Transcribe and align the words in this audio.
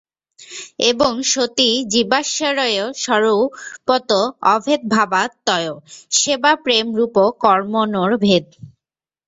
এবং 0.89 1.11
সতি 1.31 1.69
জীবেশ্বরয়ো 1.93 2.85
স্বরূপত 3.03 4.09
অভেদভাবাৎ 4.53 5.31
তয়ো 5.47 5.75
সেবাপ্রেমরূপকর্মণোরভেদঃ। 6.11 8.49